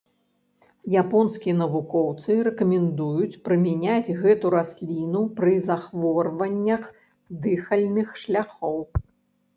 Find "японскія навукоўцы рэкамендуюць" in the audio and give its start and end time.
1.01-3.39